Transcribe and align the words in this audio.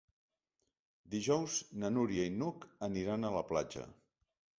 Dijous 1.15 1.57
na 1.83 1.91
Núria 1.97 2.25
i 2.29 2.31
n'Hug 2.39 2.65
aniran 2.89 3.29
a 3.29 3.31
la 3.37 3.45
platja. 3.51 3.85